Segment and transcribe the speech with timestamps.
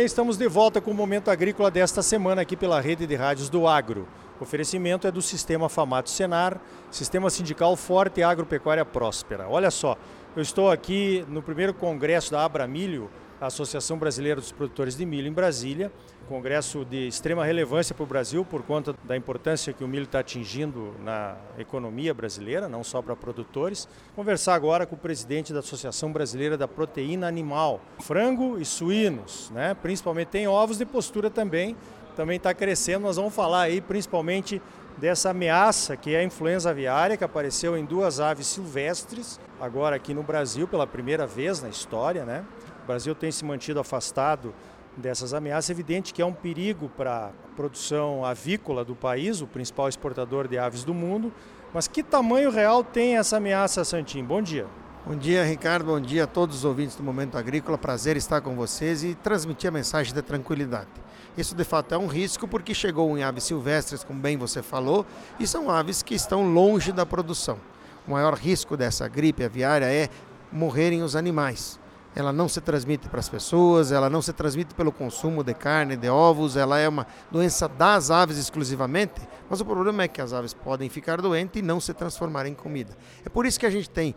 [0.00, 3.50] bem, estamos de volta com o Momento Agrícola desta semana aqui pela rede de rádios
[3.50, 4.08] do Agro.
[4.40, 6.58] O oferecimento é do Sistema Famato Senar,
[6.90, 9.46] Sistema Sindical Forte e Agropecuária Próspera.
[9.46, 9.98] Olha só,
[10.34, 13.10] eu estou aqui no primeiro congresso da Abramilho,
[13.40, 15.90] a Associação Brasileira dos Produtores de Milho em Brasília,
[16.28, 20.20] congresso de extrema relevância para o Brasil por conta da importância que o milho está
[20.20, 23.88] atingindo na economia brasileira, não só para produtores.
[24.14, 29.74] Conversar agora com o presidente da Associação Brasileira da Proteína Animal, frango e suínos, né?
[29.82, 31.74] principalmente tem ovos de postura também,
[32.14, 33.02] também está crescendo.
[33.02, 34.60] Nós vamos falar aí principalmente
[34.98, 40.12] dessa ameaça que é a influenza aviária, que apareceu em duas aves silvestres, agora aqui
[40.12, 42.24] no Brasil pela primeira vez na história.
[42.24, 42.44] Né?
[42.90, 44.52] Brasil tem se mantido afastado
[44.96, 45.70] dessas ameaças.
[45.70, 50.48] É evidente que é um perigo para a produção avícola do país, o principal exportador
[50.48, 51.32] de aves do mundo.
[51.72, 54.24] Mas que tamanho real tem essa ameaça, Santim?
[54.24, 54.66] Bom dia.
[55.06, 55.84] Bom dia, Ricardo.
[55.84, 57.78] Bom dia a todos os ouvintes do Momento Agrícola.
[57.78, 60.90] Prazer estar com vocês e transmitir a mensagem da tranquilidade.
[61.38, 65.06] Isso de fato é um risco porque chegou em aves silvestres, como bem você falou,
[65.38, 67.56] e são aves que estão longe da produção.
[68.04, 70.08] O maior risco dessa gripe aviária é
[70.50, 71.79] morrerem os animais
[72.14, 75.96] ela não se transmite para as pessoas, ela não se transmite pelo consumo de carne,
[75.96, 80.32] de ovos, ela é uma doença das aves exclusivamente, mas o problema é que as
[80.32, 82.96] aves podem ficar doentes e não se transformar em comida.
[83.24, 84.14] É por isso que a gente tem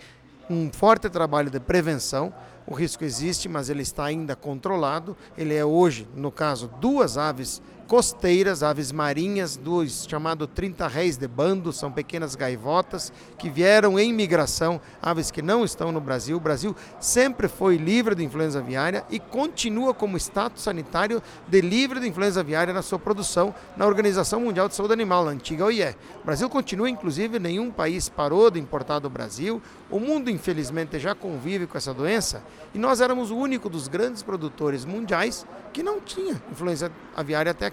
[0.50, 2.33] um forte trabalho de prevenção.
[2.66, 5.16] O risco existe, mas ele está ainda controlado.
[5.38, 11.27] Ele é hoje, no caso, duas aves costeiras, aves marinhas, dos chamado 30 réis de
[11.27, 16.37] bando, são pequenas gaivotas que vieram em migração, aves que não estão no Brasil.
[16.37, 21.99] O Brasil sempre foi livre de influenza aviária e continua como status sanitário de livre
[21.99, 25.95] de influenza aviária na sua produção na Organização Mundial de Saúde Animal, a antiga OIE.
[26.21, 29.61] O Brasil continua, inclusive, nenhum país parou de importar do Brasil.
[29.89, 32.43] O mundo, infelizmente, já convive com essa doença
[32.73, 37.66] e nós éramos o único dos grandes produtores mundiais que não tinha influenza aviária até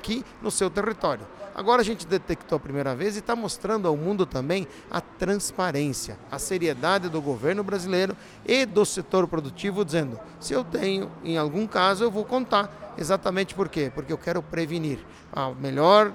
[0.42, 1.26] no seu território.
[1.54, 6.18] Agora a gente detectou a primeira vez e está mostrando ao mundo também a transparência,
[6.30, 8.16] a seriedade do governo brasileiro
[8.46, 12.94] e do setor produtivo, dizendo: se eu tenho, em algum caso, eu vou contar.
[12.96, 13.90] Exatamente por quê?
[13.94, 14.98] Porque eu quero prevenir.
[15.32, 16.12] A melhor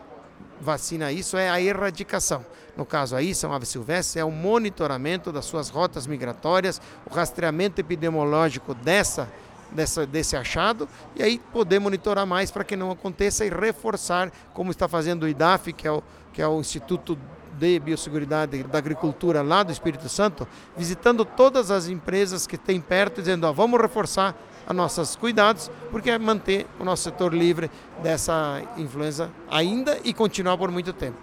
[0.59, 2.46] vacina isso é a erradicação.
[2.75, 7.79] No caso aí, são aves silvestres, é o monitoramento das suas rotas migratórias, o rastreamento
[7.79, 9.29] epidemiológico dessa
[9.75, 14.72] dessa, desse achado e aí poder monitorar mais para que não aconteça e reforçar, como
[14.72, 16.02] está fazendo o IDAF, que é o,
[16.34, 17.18] que é o Instituto
[17.58, 23.22] de Biosseguridade da Agricultura lá do Espírito Santo, visitando todas as empresas que tem perto,
[23.22, 24.35] dizendo, ó, vamos reforçar
[24.68, 27.69] os nossos cuidados, porque é manter o nosso setor livre
[28.02, 31.18] dessa influenza ainda e continuar por muito tempo.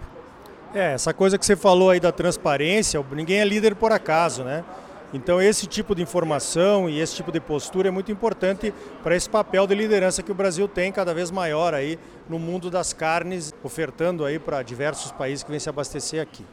[0.73, 4.63] É, essa coisa que você falou aí da transparência, ninguém é líder por acaso, né?
[5.13, 9.29] Então esse tipo de informação e esse tipo de postura é muito importante para esse
[9.29, 13.53] papel de liderança que o Brasil tem cada vez maior aí no mundo das carnes,
[13.63, 16.43] ofertando aí para diversos países que vêm se abastecer aqui.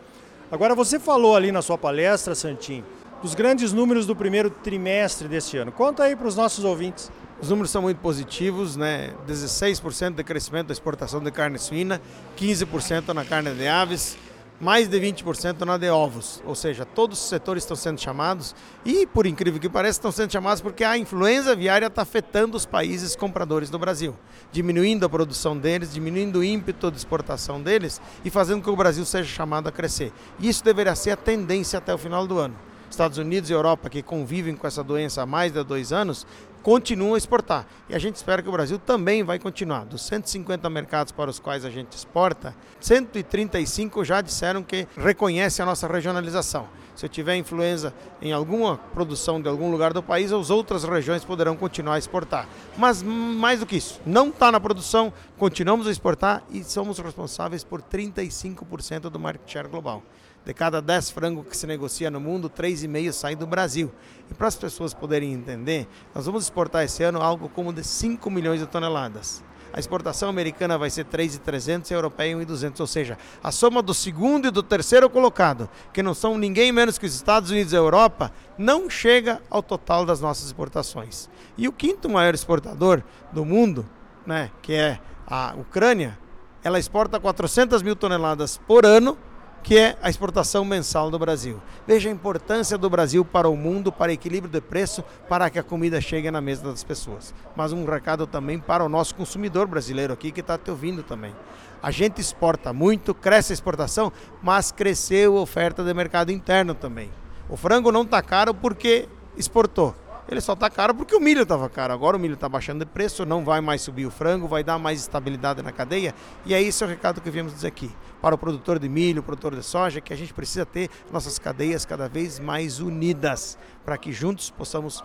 [0.52, 2.84] Agora você falou ali na sua palestra, Santim,
[3.22, 5.72] dos grandes números do primeiro trimestre deste ano.
[5.72, 7.10] Conta aí para os nossos ouvintes.
[7.40, 9.14] Os números são muito positivos, né?
[9.26, 12.00] 16% de crescimento da exportação de carne suína,
[12.36, 14.18] 15% na carne de aves,
[14.60, 18.54] mais de 20% na de ovos, ou seja, todos os setores estão sendo chamados
[18.84, 22.66] e, por incrível que pareça, estão sendo chamados porque a influenza aviária está afetando os
[22.66, 24.14] países compradores do Brasil,
[24.52, 28.76] diminuindo a produção deles, diminuindo o ímpeto de exportação deles e fazendo com que o
[28.76, 30.12] Brasil seja chamado a crescer.
[30.38, 32.56] Isso deveria ser a tendência até o final do ano.
[32.90, 36.26] Estados Unidos e Europa, que convivem com essa doença há mais de dois anos,
[36.62, 37.66] continuam a exportar.
[37.88, 39.84] E a gente espera que o Brasil também vai continuar.
[39.84, 45.66] Dos 150 mercados para os quais a gente exporta, 135 já disseram que reconhecem a
[45.66, 46.68] nossa regionalização.
[47.00, 51.24] Se eu tiver influenza em alguma produção de algum lugar do país, as outras regiões
[51.24, 52.46] poderão continuar a exportar.
[52.76, 55.10] Mas mais do que isso, não está na produção,
[55.40, 60.02] continuamos a exportar e somos responsáveis por 35% do market share global.
[60.44, 63.90] De cada 10 frangos que se negocia no mundo, 3,5 saem do Brasil.
[64.30, 68.30] E para as pessoas poderem entender, nós vamos exportar esse ano algo como de 5
[68.30, 69.42] milhões de toneladas.
[69.72, 73.94] A exportação americana vai ser 3,300 e a europeia 1,200, ou seja, a soma do
[73.94, 77.76] segundo e do terceiro colocado, que não são ninguém menos que os Estados Unidos e
[77.76, 81.30] a Europa, não chega ao total das nossas exportações.
[81.56, 83.02] E o quinto maior exportador
[83.32, 83.88] do mundo,
[84.26, 86.18] né, que é a Ucrânia,
[86.62, 89.16] ela exporta 400 mil toneladas por ano
[89.62, 91.60] que é a exportação mensal do Brasil.
[91.86, 95.62] Veja a importância do Brasil para o mundo, para equilíbrio de preço, para que a
[95.62, 97.34] comida chegue na mesa das pessoas.
[97.54, 101.34] Mas um recado também para o nosso consumidor brasileiro aqui que está te ouvindo também.
[101.82, 104.12] A gente exporta muito, cresce a exportação,
[104.42, 107.10] mas cresceu a oferta de mercado interno também.
[107.48, 109.94] O frango não está caro porque exportou.
[110.30, 111.92] Ele só está caro porque o milho estava caro.
[111.92, 114.78] Agora o milho está baixando de preço, não vai mais subir o frango, vai dar
[114.78, 116.14] mais estabilidade na cadeia.
[116.46, 117.90] E é esse o recado que viemos dizer aqui.
[118.22, 121.84] Para o produtor de milho, produtor de soja, que a gente precisa ter nossas cadeias
[121.84, 125.02] cada vez mais unidas, para que juntos possamos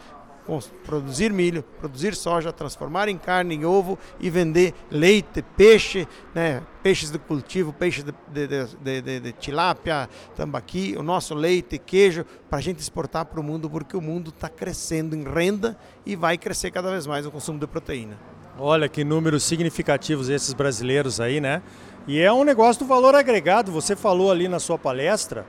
[0.86, 7.10] produzir milho, produzir soja, transformar em carne, em ovo e vender leite, peixe, né, peixes
[7.10, 8.14] de cultivo, peixes de,
[8.48, 13.44] de, de, de tilápia, tambaqui, o nosso leite, queijo, para a gente exportar para o
[13.44, 17.32] mundo, porque o mundo está crescendo em renda e vai crescer cada vez mais o
[17.32, 18.18] consumo de proteína.
[18.58, 21.62] Olha que números significativos esses brasileiros aí, né?
[22.08, 23.72] E é um negócio do valor agregado.
[23.72, 25.46] Você falou ali na sua palestra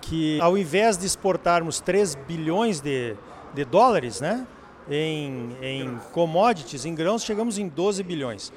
[0.00, 3.16] que ao invés de exportarmos 3 bilhões de,
[3.56, 4.46] de dólares, né?
[4.88, 8.52] Em, em commodities, em grãos, chegamos em 12 bilhões.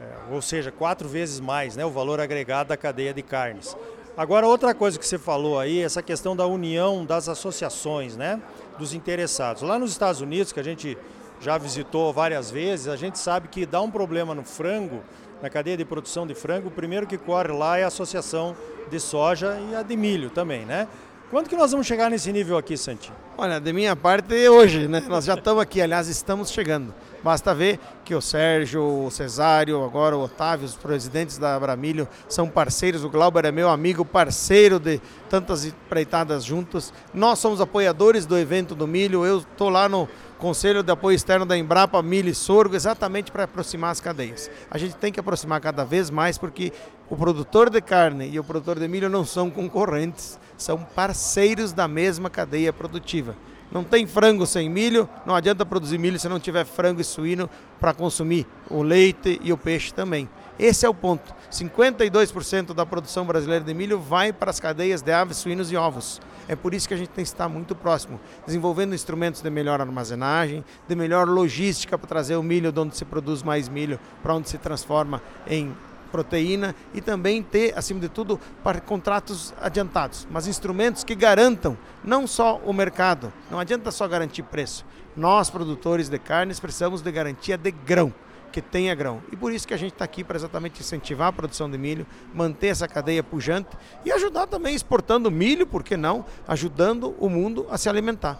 [0.00, 3.76] É, ou seja, quatro vezes mais né, o valor agregado da cadeia de carnes.
[4.16, 8.42] Agora, outra coisa que você falou aí, essa questão da união das associações, né,
[8.78, 9.62] dos interessados.
[9.62, 10.98] Lá nos Estados Unidos, que a gente
[11.40, 15.02] já visitou várias vezes, a gente sabe que dá um problema no frango,
[15.40, 18.56] na cadeia de produção de frango, o primeiro que corre lá é a associação
[18.90, 20.86] de soja e a de milho também, né?
[21.30, 23.16] Quando que nós vamos chegar nesse nível aqui, Santinho?
[23.42, 25.02] Olha, de minha parte, hoje, né?
[25.08, 26.94] Nós já estamos aqui, aliás, estamos chegando.
[27.24, 32.48] Basta ver que o Sérgio, o Cesário, agora o Otávio, os presidentes da Abramilho, são
[32.48, 33.02] parceiros.
[33.02, 36.94] O Glauber é meu amigo, parceiro de tantas empreitadas juntas.
[37.12, 39.26] Nós somos apoiadores do evento do milho.
[39.26, 40.08] Eu estou lá no
[40.38, 44.48] Conselho de Apoio Externo da Embrapa Milho e Sorgo, exatamente para aproximar as cadeias.
[44.70, 46.72] A gente tem que aproximar cada vez mais porque
[47.08, 51.86] o produtor de carne e o produtor de milho não são concorrentes, são parceiros da
[51.86, 53.31] mesma cadeia produtiva.
[53.72, 57.48] Não tem frango sem milho, não adianta produzir milho se não tiver frango e suíno
[57.80, 60.28] para consumir o leite e o peixe também.
[60.58, 61.34] Esse é o ponto.
[61.50, 66.20] 52% da produção brasileira de milho vai para as cadeias de aves, suínos e ovos.
[66.46, 69.80] É por isso que a gente tem que estar muito próximo, desenvolvendo instrumentos de melhor
[69.80, 74.34] armazenagem, de melhor logística para trazer o milho de onde se produz mais milho para
[74.34, 75.74] onde se transforma em
[76.12, 82.26] proteína e também ter, acima de tudo, para contratos adiantados, mas instrumentos que garantam não
[82.26, 84.84] só o mercado, não adianta só garantir preço.
[85.16, 88.12] Nós, produtores de carnes, precisamos de garantia de grão
[88.52, 89.22] que tenha grão.
[89.32, 92.06] E por isso que a gente está aqui para exatamente incentivar a produção de milho,
[92.34, 93.70] manter essa cadeia pujante
[94.04, 98.38] e ajudar também exportando milho, por que não, ajudando o mundo a se alimentar.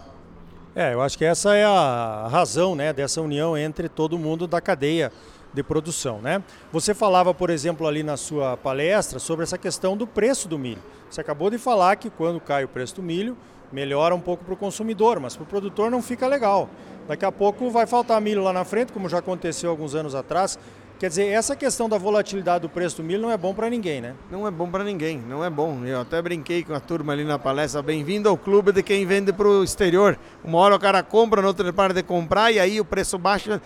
[0.75, 4.61] É, eu acho que essa é a razão né, dessa união entre todo mundo da
[4.61, 5.11] cadeia
[5.53, 6.19] de produção.
[6.21, 6.43] Né?
[6.71, 10.81] Você falava, por exemplo, ali na sua palestra sobre essa questão do preço do milho.
[11.09, 13.37] Você acabou de falar que quando cai o preço do milho,
[13.71, 16.69] melhora um pouco para o consumidor, mas para o produtor não fica legal.
[17.07, 20.57] Daqui a pouco vai faltar milho lá na frente, como já aconteceu alguns anos atrás.
[20.99, 23.99] Quer dizer, essa questão da volatilidade do preço do milho não é bom para ninguém,
[23.99, 24.15] né?
[24.31, 25.83] Não é bom para ninguém, não é bom.
[25.83, 29.33] Eu até brinquei com a turma ali na palestra, bem-vindo ao clube de quem vende
[29.33, 30.17] para o exterior.
[30.43, 33.17] Uma hora o cara compra, na outra ele para de comprar e aí o preço
[33.17, 33.61] baixa.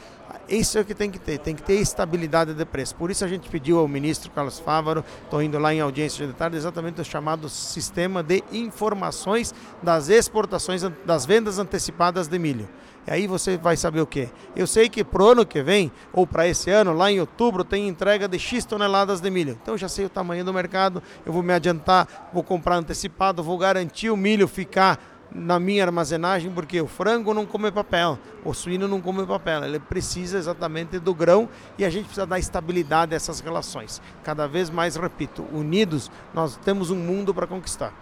[0.50, 2.96] Isso é o que tem que ter, tem que ter estabilidade de preço.
[2.96, 6.32] Por isso a gente pediu ao ministro Carlos Fávaro, estou indo lá em audiência de
[6.34, 9.54] tarde, exatamente o chamado Sistema de Informações
[9.84, 12.68] das Exportações, das Vendas Antecipadas de Milho.
[13.06, 14.30] E aí você vai saber o que?
[14.54, 17.88] Eu sei que pro ano que vem, ou para esse ano, lá em outubro, tem
[17.88, 19.58] entrega de X toneladas de milho.
[19.62, 23.42] Então eu já sei o tamanho do mercado, eu vou me adiantar, vou comprar antecipado,
[23.42, 28.54] vou garantir o milho ficar na minha armazenagem, porque o frango não come papel, o
[28.54, 33.14] suíno não come papel, ele precisa exatamente do grão e a gente precisa dar estabilidade
[33.14, 34.02] a essas relações.
[34.24, 37.94] Cada vez mais, repito, unidos, nós temos um mundo para conquistar.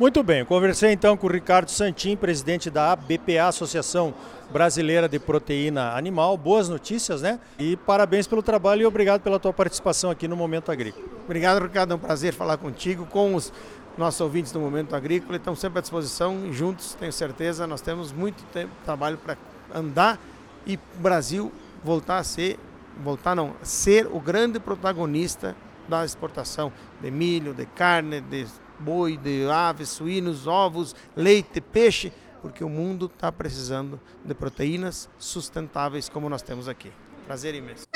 [0.00, 4.14] Muito bem, conversei então com o Ricardo Santin, presidente da BPA, Associação
[4.50, 6.38] Brasileira de Proteína Animal.
[6.38, 7.38] Boas notícias, né?
[7.58, 11.04] E parabéns pelo trabalho e obrigado pela tua participação aqui no Momento Agrícola.
[11.26, 11.92] Obrigado, Ricardo.
[11.92, 13.52] É um prazer falar contigo, com os
[13.96, 15.36] nossos ouvintes do Momento Agrícola.
[15.36, 19.36] Estão sempre à disposição e juntos, tenho certeza, nós temos muito tempo, trabalho para
[19.74, 20.18] andar
[20.66, 22.58] e o Brasil voltar a ser,
[23.02, 25.56] voltar não, ser o grande protagonista
[25.88, 28.46] da exportação de milho, de carne, de
[28.78, 36.08] boi, de aves, suínos, ovos, leite, peixe, porque o mundo está precisando de proteínas sustentáveis
[36.08, 36.90] como nós temos aqui.
[37.26, 37.86] Prazer imenso.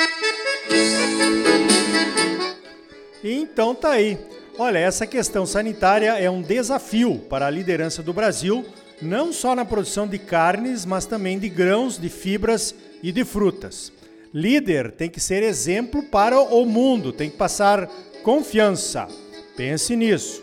[3.23, 4.19] Então tá aí.
[4.57, 8.65] Olha, essa questão sanitária é um desafio para a liderança do Brasil,
[9.03, 13.93] não só na produção de carnes, mas também de grãos, de fibras e de frutas.
[14.33, 17.89] Líder tem que ser exemplo para o mundo, tem que passar
[18.23, 19.09] confiança.
[19.57, 20.41] Pense nisso.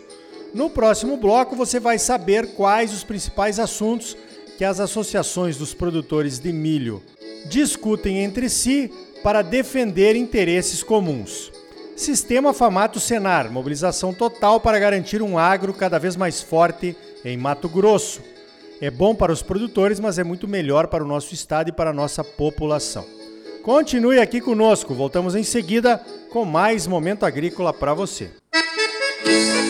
[0.52, 4.14] No próximo bloco você vai saber quais os principais assuntos
[4.58, 7.02] que as associações dos produtores de milho
[7.48, 8.92] discutem entre si
[9.22, 11.50] para defender interesses comuns.
[12.02, 17.68] Sistema Famato Senar, mobilização total para garantir um agro cada vez mais forte em Mato
[17.68, 18.20] Grosso.
[18.80, 21.90] É bom para os produtores, mas é muito melhor para o nosso estado e para
[21.90, 23.06] a nossa população.
[23.62, 28.30] Continue aqui conosco, voltamos em seguida com mais Momento Agrícola para você.
[29.24, 29.61] Música